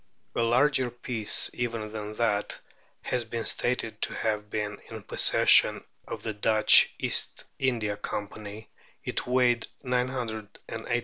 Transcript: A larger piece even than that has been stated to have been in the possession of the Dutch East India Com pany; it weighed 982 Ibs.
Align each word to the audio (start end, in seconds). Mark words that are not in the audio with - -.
A 0.33 0.41
larger 0.41 0.89
piece 0.89 1.51
even 1.53 1.87
than 1.89 2.13
that 2.13 2.59
has 3.03 3.23
been 3.23 3.45
stated 3.45 4.01
to 4.01 4.15
have 4.15 4.49
been 4.49 4.79
in 4.89 4.95
the 4.95 5.01
possession 5.03 5.83
of 6.07 6.23
the 6.23 6.33
Dutch 6.33 6.91
East 6.97 7.45
India 7.59 7.97
Com 7.97 8.27
pany; 8.27 8.65
it 9.03 9.27
weighed 9.27 9.67
982 9.83 10.75
Ibs. 10.89 10.99